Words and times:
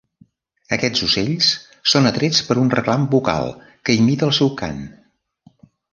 Aquests 0.77 1.01
ocells 1.07 1.49
són 1.93 2.11
atrets 2.11 2.41
per 2.47 2.57
un 2.63 2.73
reclam 2.77 3.05
bucal 3.13 3.53
que 3.87 3.97
imita 4.01 4.29
el 4.31 4.37
seu 4.39 4.55
cant. 4.63 4.81